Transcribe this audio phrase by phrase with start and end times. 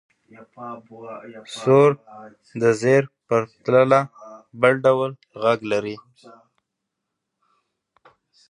[1.61, 1.91] زور
[2.61, 4.01] د زېر په پرتله
[4.61, 5.11] بل ډول
[5.43, 5.95] غږ لري.